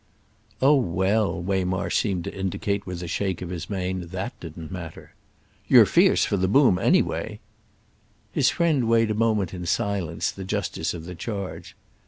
Oh 0.63 0.77
well, 0.77 1.39
Waymarsh 1.39 1.95
seemed 1.95 2.23
to 2.23 2.33
indicate 2.33 2.87
with 2.87 3.03
a 3.03 3.07
shake 3.07 3.43
of 3.43 3.51
his 3.51 3.69
mane, 3.69 4.07
that 4.07 4.33
didn't 4.39 4.71
matter! 4.71 5.13
"You're 5.67 5.85
fierce 5.85 6.25
for 6.25 6.37
the 6.37 6.47
boom 6.47 6.79
anyway." 6.79 7.39
His 8.31 8.49
friend 8.49 8.89
weighed 8.89 9.11
a 9.11 9.13
moment 9.13 9.53
in 9.53 9.67
silence 9.67 10.31
the 10.31 10.43
justice 10.43 10.95
of 10.95 11.05
the 11.05 11.13
charge. 11.13 11.75